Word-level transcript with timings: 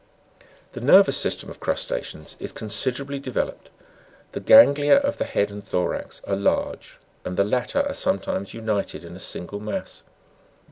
5. 0.39 0.47
The 0.71 0.81
nervous 0.81 1.15
system 1.15 1.51
of 1.51 1.59
crusta'ceans 1.59 2.35
is 2.39 2.51
considerably 2.51 3.19
develop 3.19 3.65
ed: 3.65 3.69
the 4.31 4.39
ganglia 4.39 4.97
of 4.97 5.19
the 5.19 5.25
head 5.25 5.51
and 5.51 5.63
thorax 5.63 6.23
are 6.25 6.35
large, 6.35 6.97
and 7.23 7.37
the 7.37 7.43
latter 7.43 7.83
are 7.87 7.93
sometimes 7.93 8.55
united 8.55 9.03
in 9.05 9.15
a 9.15 9.19
single 9.19 9.59
mass. 9.59 10.01